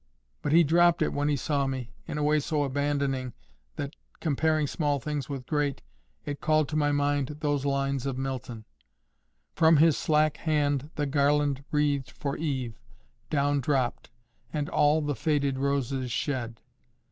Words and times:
—But 0.41 0.51
he 0.51 0.63
dropped 0.63 1.03
it 1.03 1.13
when 1.13 1.29
he 1.29 1.35
saw 1.35 1.67
me, 1.67 1.91
in 2.07 2.17
a 2.17 2.23
way 2.23 2.39
so 2.39 2.63
abandoning 2.63 3.33
that—comparing 3.75 4.65
small 4.65 4.97
things 4.99 5.29
with 5.29 5.45
great—it 5.45 6.41
called 6.41 6.67
to 6.69 6.75
my 6.75 6.91
mind 6.91 7.27
those 7.41 7.65
lines 7.67 8.07
of 8.07 8.17
Milton:— 8.17 8.65
"From 9.53 9.77
his 9.77 9.95
slack 9.95 10.37
hand 10.37 10.89
the 10.95 11.05
garland 11.05 11.63
wreathed 11.69 12.09
for 12.09 12.35
Eve, 12.35 12.79
Down 13.29 13.59
dropt, 13.61 14.09
and 14.51 14.69
all 14.69 15.01
the 15.03 15.13
faded 15.13 15.59
roses 15.59 16.11
shed." 16.11 16.61